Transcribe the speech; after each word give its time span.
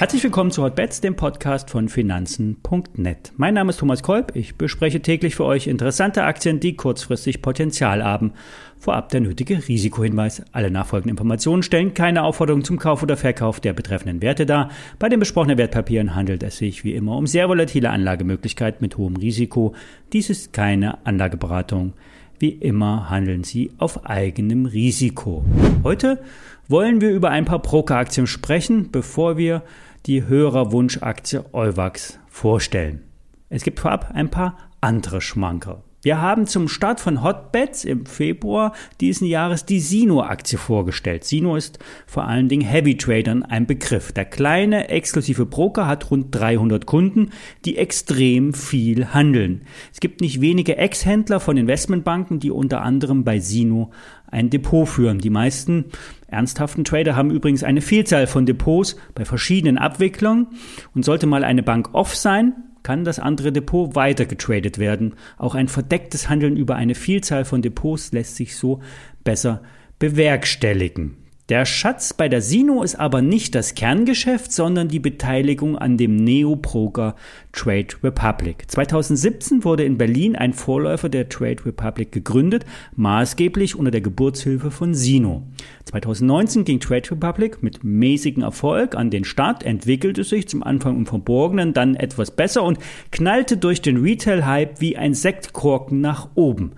Herzlich 0.00 0.24
willkommen 0.24 0.50
zu 0.50 0.62
Hotbets, 0.62 1.02
dem 1.02 1.14
Podcast 1.14 1.68
von 1.68 1.90
Finanzen.net. 1.90 3.32
Mein 3.36 3.52
Name 3.52 3.68
ist 3.68 3.80
Thomas 3.80 4.02
Kolb. 4.02 4.34
Ich 4.34 4.54
bespreche 4.54 5.02
täglich 5.02 5.36
für 5.36 5.44
euch 5.44 5.66
interessante 5.66 6.24
Aktien, 6.24 6.58
die 6.58 6.74
kurzfristig 6.74 7.42
Potenzial 7.42 8.02
haben. 8.02 8.32
Vorab 8.78 9.10
der 9.10 9.20
nötige 9.20 9.68
Risikohinweis. 9.68 10.42
Alle 10.52 10.70
nachfolgenden 10.70 11.18
Informationen 11.18 11.62
stellen 11.62 11.92
keine 11.92 12.22
Aufforderung 12.22 12.64
zum 12.64 12.78
Kauf 12.78 13.02
oder 13.02 13.18
Verkauf 13.18 13.60
der 13.60 13.74
betreffenden 13.74 14.22
Werte 14.22 14.46
dar. 14.46 14.70
Bei 14.98 15.10
den 15.10 15.20
besprochenen 15.20 15.58
Wertpapieren 15.58 16.14
handelt 16.14 16.42
es 16.44 16.56
sich 16.56 16.82
wie 16.82 16.94
immer 16.94 17.18
um 17.18 17.26
sehr 17.26 17.50
volatile 17.50 17.90
Anlagemöglichkeiten 17.90 18.78
mit 18.80 18.96
hohem 18.96 19.16
Risiko. 19.16 19.74
Dies 20.14 20.30
ist 20.30 20.54
keine 20.54 21.04
Anlageberatung. 21.04 21.92
Wie 22.38 22.48
immer 22.48 23.10
handeln 23.10 23.44
Sie 23.44 23.70
auf 23.76 24.06
eigenem 24.06 24.64
Risiko. 24.64 25.44
Heute 25.84 26.22
wollen 26.68 27.02
wir 27.02 27.10
über 27.10 27.28
ein 27.28 27.44
paar 27.44 27.58
Broker-Aktien 27.58 28.26
sprechen, 28.26 28.90
bevor 28.90 29.36
wir 29.36 29.62
die 30.06 30.26
Hörerwunschaktie 30.26 31.42
Euwax 31.52 32.18
vorstellen. 32.28 33.04
Es 33.48 33.62
gibt 33.64 33.80
vorab 33.80 34.12
ein 34.14 34.30
paar 34.30 34.56
andere 34.80 35.20
Schmanker. 35.20 35.82
Wir 36.02 36.22
haben 36.22 36.46
zum 36.46 36.68
Start 36.68 36.98
von 36.98 37.22
Hotbets 37.22 37.84
im 37.84 38.06
Februar 38.06 38.72
diesen 39.02 39.26
Jahres 39.26 39.66
die 39.66 39.80
Sino-Aktie 39.80 40.56
vorgestellt. 40.56 41.24
Sino 41.24 41.56
ist 41.56 41.78
vor 42.06 42.26
allen 42.26 42.48
Dingen 42.48 42.66
Heavy 42.66 42.96
Tradern 42.96 43.42
ein 43.42 43.66
Begriff. 43.66 44.10
Der 44.10 44.24
kleine 44.24 44.88
exklusive 44.88 45.44
Broker 45.44 45.86
hat 45.86 46.10
rund 46.10 46.34
300 46.34 46.86
Kunden, 46.86 47.32
die 47.66 47.76
extrem 47.76 48.54
viel 48.54 49.08
handeln. 49.08 49.66
Es 49.92 50.00
gibt 50.00 50.22
nicht 50.22 50.40
wenige 50.40 50.78
Ex-Händler 50.78 51.38
von 51.38 51.58
Investmentbanken, 51.58 52.40
die 52.40 52.50
unter 52.50 52.80
anderem 52.80 53.22
bei 53.22 53.38
Sino 53.38 53.90
ein 54.30 54.50
Depot 54.50 54.88
führen. 54.88 55.18
Die 55.18 55.30
meisten 55.30 55.86
ernsthaften 56.28 56.84
Trader 56.84 57.16
haben 57.16 57.30
übrigens 57.30 57.64
eine 57.64 57.80
Vielzahl 57.80 58.26
von 58.26 58.46
Depots 58.46 58.96
bei 59.14 59.24
verschiedenen 59.24 59.78
Abwicklungen 59.78 60.48
und 60.94 61.04
sollte 61.04 61.26
mal 61.26 61.44
eine 61.44 61.62
Bank 61.62 61.90
off 61.92 62.14
sein, 62.14 62.54
kann 62.82 63.04
das 63.04 63.18
andere 63.18 63.52
Depot 63.52 63.94
weiter 63.94 64.24
getradet 64.24 64.78
werden. 64.78 65.14
Auch 65.36 65.54
ein 65.54 65.68
verdecktes 65.68 66.28
Handeln 66.28 66.56
über 66.56 66.76
eine 66.76 66.94
Vielzahl 66.94 67.44
von 67.44 67.62
Depots 67.62 68.12
lässt 68.12 68.36
sich 68.36 68.56
so 68.56 68.80
besser 69.24 69.62
bewerkstelligen. 69.98 71.16
Der 71.50 71.66
Schatz 71.66 72.12
bei 72.12 72.28
der 72.28 72.42
Sino 72.42 72.84
ist 72.84 72.94
aber 72.94 73.22
nicht 73.22 73.56
das 73.56 73.74
Kerngeschäft, 73.74 74.52
sondern 74.52 74.86
die 74.86 75.00
Beteiligung 75.00 75.76
an 75.76 75.96
dem 75.96 76.14
Neo-Broker 76.14 77.16
Trade 77.50 77.88
Republic. 78.04 78.70
2017 78.70 79.64
wurde 79.64 79.82
in 79.82 79.98
Berlin 79.98 80.36
ein 80.36 80.52
Vorläufer 80.52 81.08
der 81.08 81.28
Trade 81.28 81.66
Republic 81.66 82.12
gegründet, 82.12 82.66
maßgeblich 82.94 83.74
unter 83.74 83.90
der 83.90 84.00
Geburtshilfe 84.00 84.70
von 84.70 84.94
Sino. 84.94 85.42
2019 85.86 86.64
ging 86.64 86.78
Trade 86.78 87.10
Republic 87.10 87.64
mit 87.64 87.82
mäßigem 87.82 88.44
Erfolg 88.44 88.94
an 88.94 89.10
den 89.10 89.24
Start, 89.24 89.64
entwickelte 89.64 90.22
sich 90.22 90.46
zum 90.46 90.62
Anfang 90.62 90.98
im 90.98 91.06
Verborgenen, 91.06 91.72
dann 91.72 91.96
etwas 91.96 92.30
besser 92.30 92.62
und 92.62 92.78
knallte 93.10 93.56
durch 93.56 93.82
den 93.82 93.96
Retail-Hype 93.96 94.80
wie 94.80 94.96
ein 94.96 95.14
Sektkorken 95.14 96.00
nach 96.00 96.28
oben. 96.36 96.74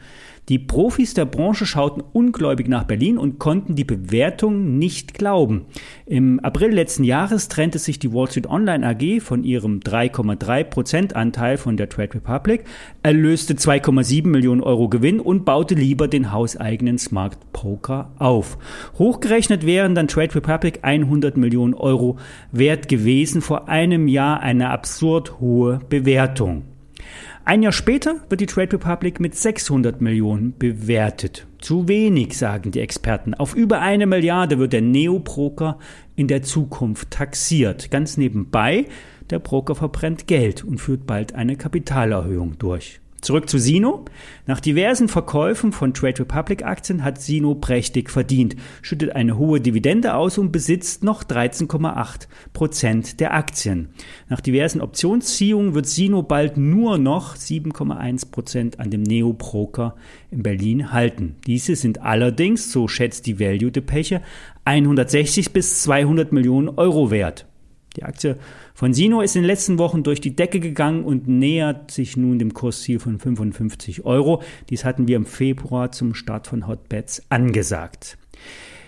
Die 0.53 0.59
Profis 0.59 1.15
der 1.15 1.25
Branche 1.25 1.65
schauten 1.65 2.03
ungläubig 2.13 2.69
nach 2.69 2.85
Berlin 2.85 3.17
und 3.17 3.39
konnten 3.39 3.75
die 3.75 3.87
Bewertung 3.87 4.77
nicht 4.77 5.15
glauben. 5.15 5.65
Im 6.05 6.41
April 6.41 6.73
letzten 6.73 7.05
Jahres 7.05 7.49
trennte 7.49 7.79
sich 7.79 7.99
die 7.99 8.13
Wall 8.13 8.29
Street 8.29 8.51
Online 8.51 8.87
AG 8.87 9.23
von 9.23 9.45
ihrem 9.45 9.81
3,3% 9.81 11.15
Anteil 11.15 11.57
von 11.57 11.79
der 11.79 11.89
Trade 11.89 12.17
Republic, 12.17 12.65
erlöste 13.03 13.55
2,7 13.55 14.29
Millionen 14.29 14.61
Euro 14.61 14.91
Gewinn 14.91 15.21
und 15.21 15.47
baute 15.47 15.75
lieber 15.75 16.07
den 16.07 16.33
hauseigenen 16.33 16.99
Smart 16.99 17.39
Poker 17.55 18.11
auf. 18.19 18.59
Hochgerechnet 18.99 19.65
wären 19.65 19.95
dann 19.95 20.07
Trade 20.07 20.35
Republic 20.35 20.81
100 20.83 21.39
Millionen 21.39 21.73
Euro 21.73 22.19
wert 22.51 22.89
gewesen, 22.91 23.41
vor 23.41 23.71
einem 23.71 24.07
Jahr 24.07 24.41
eine 24.41 24.69
absurd 24.69 25.41
hohe 25.41 25.81
Bewertung. 25.89 26.65
Ein 27.45 27.65
Jahr 27.65 27.73
später 27.73 28.21
wird 28.29 28.41
die 28.41 28.47
Trade 28.47 28.75
Republic 28.75 29.19
mit 29.19 29.35
600 29.35 30.01
Millionen 30.01 30.57
bewertet. 30.57 31.49
Zu 31.59 31.89
wenig, 31.89 32.39
sagen 32.39 32.71
die 32.71 32.79
Experten. 32.79 33.35
Auf 33.35 33.57
über 33.57 33.81
eine 33.81 34.07
Milliarde 34.07 34.61
wird 34.61 34.73
der 34.73 34.81
Neo-Broker 34.81 35.79
in 36.15 36.29
der 36.29 36.43
Zukunft 36.43 37.11
taxiert. 37.11 37.91
Ganz 37.91 38.17
nebenbei, 38.17 38.87
der 39.31 39.41
Broker 39.41 39.75
verbrennt 39.75 40.29
Geld 40.29 40.63
und 40.63 40.79
führt 40.79 41.05
bald 41.05 41.35
eine 41.35 41.57
Kapitalerhöhung 41.57 42.59
durch. 42.59 43.02
Zurück 43.23 43.49
zu 43.49 43.59
Sino. 43.59 44.05
Nach 44.47 44.59
diversen 44.59 45.07
Verkäufen 45.07 45.71
von 45.71 45.95
Trade 45.95 46.21
Republic 46.21 46.65
Aktien 46.65 47.05
hat 47.05 47.23
Sino 47.23 47.55
prächtig 47.55 48.11
verdient, 48.11 48.57
schüttet 48.83 49.15
eine 49.15 49.39
hohe 49.39 49.61
Dividende 49.61 50.15
aus 50.15 50.39
und 50.39 50.51
besitzt 50.51 51.05
noch 51.05 51.23
13,8 51.23 52.27
Prozent 52.53 53.21
der 53.21 53.33
Aktien. 53.33 53.91
Nach 54.29 54.41
diversen 54.41 54.81
Optionsziehungen 54.81 55.75
wird 55.75 55.87
Sino 55.87 56.25
bald 56.25 56.57
nur 56.57 56.99
noch 56.99 57.37
7,1 57.37 58.33
Prozent 58.33 58.81
an 58.81 58.91
dem 58.91 59.05
Neo 59.05 59.33
Broker 59.33 59.95
in 60.33 60.43
Berlin 60.43 60.93
halten. 60.93 61.37
Diese 61.47 61.77
sind 61.77 62.03
allerdings, 62.03 62.73
so 62.73 62.89
schätzt 62.89 63.27
die 63.27 63.39
Value 63.39 63.71
Depeche, 63.71 64.21
160 64.65 65.53
bis 65.53 65.85
200 65.85 66.33
Millionen 66.33 66.71
Euro 66.71 67.13
wert. 67.13 67.47
Die 67.97 68.05
Aktie 68.05 68.39
von 68.75 68.95
Sino 68.95 69.21
ist 69.21 69.37
in 69.37 69.43
den 69.43 69.47
letzten 69.47 69.79
Wochen 69.79 70.03
durch 70.03 70.21
die 70.21 70.35
Decke 70.35 70.61
gegangen 70.61 71.05
und 71.05 71.29
nähert 71.29 71.91
sich 71.91 72.17
nun 72.17 72.39
dem 72.39 72.55
Kursziel 72.55 72.99
von 72.99 73.19
55 73.19 74.05
Euro. 74.05 74.43
Dies 74.71 74.85
hatten 74.85 75.09
wir 75.09 75.17
im 75.17 75.27
Februar 75.27 75.93
zum 75.93 76.15
Start 76.15 76.47
von 76.47 76.67
Hotbets 76.67 77.23
angesagt. 77.29 78.19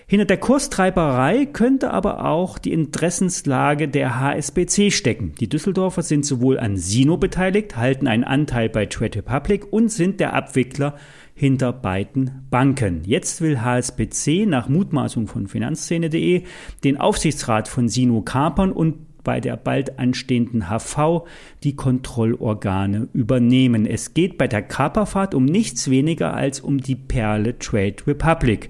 Hinter 0.06 0.26
der 0.26 0.36
Kurstreiberei 0.36 1.46
könnte 1.46 1.90
aber 1.90 2.26
auch 2.26 2.58
die 2.58 2.72
Interessenslage 2.72 3.88
der 3.88 4.20
HSBC 4.20 4.90
stecken. 4.92 5.34
Die 5.40 5.48
Düsseldorfer 5.48 6.02
sind 6.02 6.26
sowohl 6.26 6.58
an 6.58 6.76
Sino 6.76 7.16
beteiligt, 7.16 7.78
halten 7.78 8.06
einen 8.06 8.24
Anteil 8.24 8.68
bei 8.68 8.84
Trade 8.84 9.20
Republic 9.20 9.72
und 9.72 9.90
sind 9.90 10.20
der 10.20 10.34
Abwickler 10.34 10.96
hinter 11.34 11.72
beiden 11.72 12.46
Banken. 12.50 13.02
Jetzt 13.06 13.40
will 13.40 13.62
HSBC 13.62 14.44
nach 14.46 14.68
Mutmaßung 14.68 15.26
von 15.26 15.48
Finanzszene.de 15.48 16.42
den 16.84 17.00
Aufsichtsrat 17.00 17.66
von 17.66 17.88
Sino 17.88 18.20
kapern 18.20 18.72
und 18.72 19.22
bei 19.24 19.40
der 19.40 19.56
bald 19.56 19.98
anstehenden 19.98 20.68
HV 20.68 21.24
die 21.62 21.74
Kontrollorgane 21.74 23.08
übernehmen. 23.14 23.86
Es 23.86 24.12
geht 24.12 24.36
bei 24.36 24.48
der 24.48 24.60
Kaperfahrt 24.60 25.34
um 25.34 25.46
nichts 25.46 25.88
weniger 25.88 26.34
als 26.34 26.60
um 26.60 26.78
die 26.78 26.94
Perle 26.94 27.58
Trade 27.58 27.96
Republic. 28.06 28.68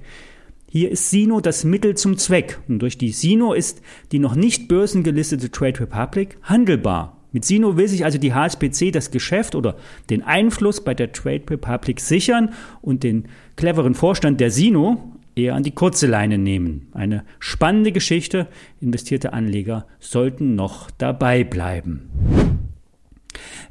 Hier 0.77 0.91
ist 0.91 1.09
Sino 1.09 1.41
das 1.41 1.63
Mittel 1.63 1.97
zum 1.97 2.19
Zweck 2.19 2.59
und 2.67 2.81
durch 2.81 2.99
die 2.99 3.13
Sino 3.13 3.53
ist 3.53 3.81
die 4.11 4.19
noch 4.19 4.35
nicht 4.35 4.67
börsengelistete 4.67 5.53
Trade 5.53 5.79
Republic 5.79 6.37
handelbar. 6.43 7.17
Mit 7.31 7.45
Sino 7.45 7.77
will 7.77 7.87
sich 7.87 8.05
also 8.05 8.19
die 8.19 8.35
HSBC 8.35 8.91
das 8.91 9.13
Geschäft 9.13 9.55
oder 9.55 9.77
den 10.11 10.25
Einfluss 10.25 10.83
bei 10.83 10.93
der 10.93 11.13
Trade 11.13 11.45
Republic 11.49 12.01
sichern 12.01 12.55
und 12.83 13.05
den 13.05 13.27
cleveren 13.55 13.95
Vorstand 13.95 14.41
der 14.41 14.51
Sino 14.51 15.13
eher 15.37 15.55
an 15.55 15.63
die 15.63 15.71
kurze 15.71 16.09
Leine 16.09 16.39
nehmen. 16.39 16.89
Eine 16.93 17.23
spannende 17.39 17.93
Geschichte. 17.93 18.49
Investierte 18.81 19.33
Anleger 19.33 19.87
sollten 20.01 20.57
noch 20.57 20.91
dabei 20.91 21.45
bleiben. 21.45 22.11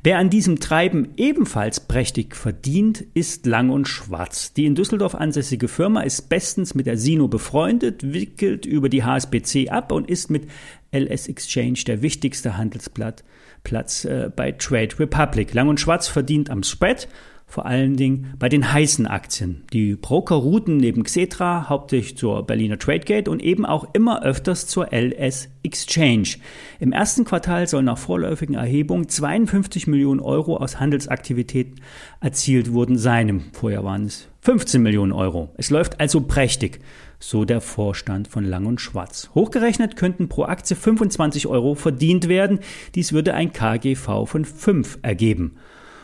Wer 0.06 0.18
an 0.18 0.30
diesem 0.30 0.60
Treiben 0.60 1.14
ebenfalls 1.16 1.80
prächtig 1.80 2.36
verdient, 2.36 3.06
ist 3.14 3.46
Lang 3.46 3.70
und 3.70 3.88
Schwarz. 3.88 4.52
Die 4.52 4.66
in 4.66 4.76
Düsseldorf 4.76 5.16
ansässige 5.16 5.70
Firma 5.70 6.02
ist 6.02 6.28
bestens 6.28 6.76
mit 6.76 6.88
der 6.88 6.98
Sino 6.98 7.30
befreundet, 7.30 8.12
wickelt 8.12 8.66
über 8.66 8.90
die 8.90 9.06
HSBC 9.06 9.70
ab 9.70 9.94
und 9.94 10.10
ist 10.10 10.30
mit 10.30 10.50
LS 10.92 11.30
Exchange 11.30 11.80
der 11.88 12.02
wichtigste 12.02 12.58
Handelsblatt 12.58 13.24
Platz 13.64 14.04
äh, 14.04 14.30
bei 14.36 14.52
Trade 14.52 15.00
Republic. 15.00 15.54
Lang 15.54 15.70
und 15.70 15.80
Schwarz 15.80 16.10
verdient 16.10 16.50
am 16.50 16.64
Spread, 16.64 17.08
vor 17.54 17.68
allen 17.68 17.96
Dingen 17.98 18.34
bei 18.40 18.50
den 18.50 18.74
heißen 18.74 19.06
Aktien. 19.06 19.64
Die 19.74 19.96
Broker 19.96 20.34
routen 20.34 20.78
neben 20.78 21.04
Xetra 21.04 21.70
hauptsächlich 21.70 22.18
zur 22.18 22.48
Berliner 22.48 22.80
Tradegate 22.80 23.30
und 23.30 23.44
eben 23.44 23.64
auch 23.64 23.94
immer 23.94 24.24
öfters 24.24 24.66
zur 24.66 24.92
LS 24.92 25.50
Exchange. 25.62 26.38
Im 26.80 26.94
ersten 26.94 27.26
Quartal 27.26 27.68
sollen 27.68 27.86
nach 27.86 28.00
vorläufigen 28.00 28.56
Erhebungen 28.56 29.08
52 29.08 29.86
Millionen 29.86 30.20
Euro 30.20 30.58
aus 30.58 30.80
Handelsaktivitäten 30.80 31.76
erzielt 32.22 32.74
worden 32.74 32.98
sein. 32.98 33.44
Vorher 33.54 33.84
waren 33.84 34.06
es 34.06 34.30
15 34.42 34.82
Millionen 34.82 35.12
Euro. 35.12 35.54
Es 35.56 35.70
läuft 35.70 36.00
also 36.00 36.22
prächtig 36.22 36.80
so 37.20 37.46
der 37.46 37.62
Vorstand 37.62 38.28
von 38.28 38.46
Lang 38.46 38.66
und 38.66 38.82
Schwarz. 38.82 39.30
Hochgerechnet 39.36 39.96
könnten 39.96 40.28
pro 40.28 40.46
Aktie 40.46 40.76
25 40.76 41.46
Euro 41.46 41.76
verdient 41.76 42.28
werden. 42.28 42.62
Dies 42.96 43.14
würde 43.14 43.36
ein 43.36 43.54
KGV 43.54 44.26
von 44.26 44.44
5 44.44 44.98
ergeben. 45.04 45.58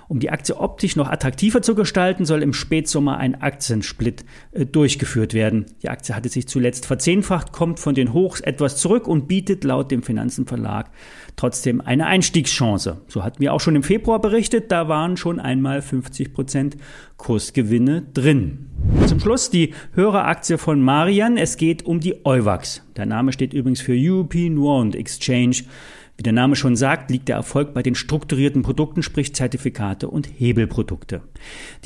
Um 0.10 0.20
die 0.20 0.32
Aktie 0.32 0.60
optisch 0.60 0.96
noch 0.96 1.08
attraktiver 1.08 1.62
zu 1.62 1.76
gestalten, 1.76 2.26
soll 2.26 2.42
im 2.42 2.52
Spätsommer 2.52 3.20
ein 3.20 3.42
Aktiensplit 3.44 4.26
äh, 4.52 4.66
durchgeführt 4.66 5.36
werden. 5.36 5.68
Die 5.84 5.90
Aktie 5.90 6.16
hatte 6.16 6.30
sich 6.30 6.48
zuletzt 6.48 6.88
verzehnfacht, 6.88 7.52
kommt 7.52 7.80
von 7.80 7.94
den 7.94 8.12
Hochs 8.12 8.42
etwas 8.42 8.78
zurück 8.78 9.08
und 9.08 9.28
bietet 9.28 9.64
laut 9.64 9.92
dem 9.92 10.02
Finanzenverlag 10.02 10.90
trotzdem 11.36 11.80
eine 11.80 12.08
Einstiegschance. 12.08 13.02
So 13.08 13.24
hatten 13.24 13.40
wir 13.40 13.54
auch 13.54 13.60
schon 13.60 13.76
im 13.76 13.84
Februar 13.84 14.20
berichtet, 14.20 14.72
da 14.72 14.88
waren 14.88 15.16
schon 15.16 15.40
einmal 15.40 15.84
50 15.84 16.34
Prozent 16.34 16.78
Kursgewinne 17.18 18.02
drin. 18.12 18.66
Zum 19.06 19.20
Schluss 19.20 19.52
die 19.52 19.76
Höreraktie 19.94 20.58
von 20.58 20.82
Marian. 20.82 21.38
Es 21.38 21.56
geht 21.56 21.86
um 21.86 22.00
die 22.00 22.26
Euwax. 22.26 22.82
Der 22.98 23.06
Name 23.06 23.32
steht 23.32 23.54
übrigens 23.54 23.82
für 23.82 23.94
European 23.96 24.58
Warrant 24.58 24.96
Exchange. 24.96 25.58
Wie 26.20 26.24
der 26.24 26.34
Name 26.34 26.58
schon 26.58 26.76
sagt, 26.76 27.12
liegt 27.12 27.30
der 27.30 27.38
Erfolg 27.38 27.74
bei 27.74 27.82
den 27.82 27.96
strukturierten 27.96 28.62
Produkten, 28.62 29.04
sprich 29.04 29.34
Zertifikate 29.34 30.10
und 30.10 30.28
Hebelprodukte. 30.28 31.22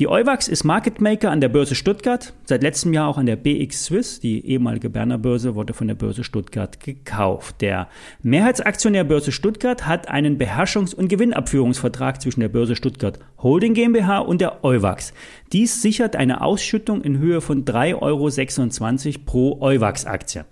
Die 0.00 0.08
Euwax 0.08 0.48
ist 0.48 0.64
Market 0.64 1.00
Maker 1.00 1.30
an 1.30 1.40
der 1.40 1.48
Börse 1.48 1.76
Stuttgart, 1.76 2.34
seit 2.44 2.64
letztem 2.64 2.92
Jahr 2.92 3.06
auch 3.06 3.16
an 3.16 3.26
der 3.26 3.36
BX 3.36 3.84
Swiss. 3.84 4.18
Die 4.18 4.44
ehemalige 4.44 4.90
Berner 4.90 5.18
Börse 5.18 5.54
wurde 5.54 5.72
von 5.72 5.86
der 5.86 5.94
Börse 5.94 6.24
Stuttgart 6.24 6.80
gekauft. 6.80 7.60
Der 7.60 7.86
Mehrheitsaktionär 8.24 9.04
Börse 9.04 9.30
Stuttgart 9.30 9.86
hat 9.86 10.08
einen 10.08 10.36
Beherrschungs- 10.36 10.96
und 10.96 11.06
Gewinnabführungsvertrag 11.06 12.20
zwischen 12.20 12.40
der 12.40 12.48
Börse 12.48 12.74
Stuttgart 12.74 13.20
Holding 13.38 13.74
GmbH 13.74 14.18
und 14.18 14.40
der 14.40 14.64
Euwax. 14.64 15.12
Dies 15.52 15.80
sichert 15.82 16.16
eine 16.16 16.40
Ausschüttung 16.40 17.02
in 17.02 17.18
Höhe 17.18 17.40
von 17.40 17.64
3,26 17.64 19.06
Euro 19.06 19.18
pro 19.26 19.60
Euwax-Aktie. 19.60 20.46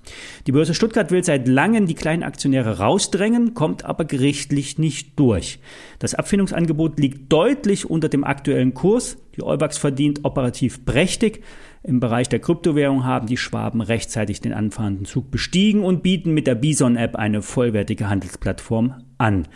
Die 0.46 0.52
Börse 0.52 0.74
Stuttgart 0.74 1.10
will 1.10 1.24
seit 1.24 1.48
langem 1.48 1.86
die 1.86 1.94
kleinen 1.94 2.22
Aktionäre 2.22 2.78
rausdrängen, 2.78 3.54
kommt 3.54 3.71
kommt 3.72 3.86
aber 3.86 4.04
gerichtlich 4.04 4.76
nicht 4.76 5.18
durch. 5.18 5.58
Das 5.98 6.14
Abfindungsangebot 6.14 6.98
liegt 6.98 7.32
deutlich 7.32 7.88
unter 7.88 8.10
dem 8.10 8.22
aktuellen 8.22 8.74
Kurs. 8.74 9.16
Die 9.36 9.42
Eubax 9.42 9.78
verdient 9.78 10.24
operativ 10.24 10.84
prächtig. 10.84 11.42
Im 11.82 11.98
Bereich 11.98 12.28
der 12.28 12.38
Kryptowährung 12.38 13.04
haben 13.04 13.26
die 13.26 13.36
Schwaben 13.36 13.80
rechtzeitig 13.80 14.40
den 14.40 14.52
anfahrenden 14.52 15.04
Zug 15.04 15.30
bestiegen 15.30 15.82
und 15.82 16.02
bieten 16.02 16.32
mit 16.32 16.46
der 16.46 16.54
Bison-App 16.54 17.16
eine 17.16 17.42
vollwertige 17.42 18.08
Handelsplattform 18.08 19.02
an. 19.18 19.48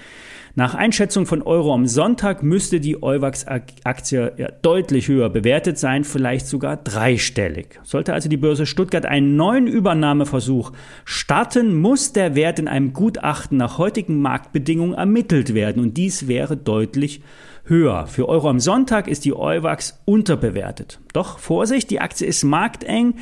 Nach 0.58 0.74
Einschätzung 0.74 1.26
von 1.26 1.42
Euro 1.42 1.74
am 1.74 1.86
Sonntag 1.86 2.42
müsste 2.42 2.80
die 2.80 3.02
Euwax-Aktie 3.02 4.54
deutlich 4.62 5.08
höher 5.08 5.28
bewertet 5.28 5.78
sein, 5.78 6.02
vielleicht 6.02 6.46
sogar 6.46 6.78
dreistellig. 6.78 7.78
Sollte 7.82 8.14
also 8.14 8.28
die 8.28 8.38
Börse 8.38 8.64
Stuttgart 8.64 9.04
einen 9.04 9.36
neuen 9.36 9.66
Übernahmeversuch 9.66 10.72
starten, 11.04 11.78
muss 11.78 12.12
der 12.12 12.34
Wert 12.34 12.58
in 12.58 12.68
einem 12.68 12.94
Gutachten 12.94 13.58
nach 13.58 13.76
heutigen 13.76 14.20
Marktbedingungen 14.20 14.94
ermittelt 14.94 15.52
werden 15.54 15.82
und 15.82 15.96
dies 15.96 16.26
wäre 16.26 16.56
deutlich 16.56 17.18
höher. 17.18 17.26
Für 17.66 18.28
Euro 18.28 18.48
am 18.48 18.60
Sonntag 18.60 19.08
ist 19.08 19.24
die 19.24 19.34
Euwax 19.34 20.00
unterbewertet. 20.04 21.00
Doch 21.12 21.40
Vorsicht, 21.40 21.90
die 21.90 22.00
Aktie 22.00 22.26
ist 22.26 22.44
markteng, 22.44 23.14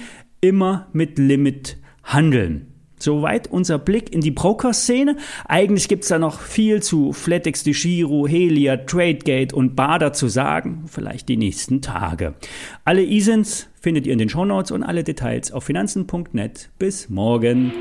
immer 0.43 0.89
mit 0.93 1.19
Limit 1.19 1.79
handeln. 2.03 2.67
Soweit 2.99 3.51
unser 3.51 3.79
Blick 3.79 4.13
in 4.13 4.21
die 4.21 4.31
Broker-Szene. 4.31 5.17
Eigentlich 5.47 5.89
gibt's 5.89 6.09
da 6.09 6.19
noch 6.19 6.41
viel 6.41 6.83
zu 6.83 7.13
Flatex 7.13 7.65
de 7.65 7.73
Giro, 7.73 8.27
Helia, 8.27 8.77
Tradegate 8.77 9.55
und 9.55 9.77
Bader 9.77 10.13
zu 10.13 10.29
sagen. 10.29 10.85
Vielleicht 10.89 11.29
die 11.31 11.39
nächsten 11.39 11.81
Tage. 11.81 12.35
Alle 12.85 13.03
ISINs 13.03 13.69
findet 13.81 14.07
ihr 14.07 14.13
in 14.13 14.19
den 14.19 14.29
Shownotes 14.29 14.71
und 14.71 14.83
alle 14.83 15.05
Details 15.05 15.53
auf 15.53 15.65
finanzen.net. 15.65 16.71
Bis 16.79 17.09
morgen. 17.09 17.73